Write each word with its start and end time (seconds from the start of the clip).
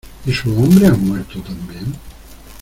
¿y 0.25 0.33
sus 0.33 0.51
hombres 0.57 0.89
han 0.89 1.05
muerto 1.07 1.39
también? 1.41 1.93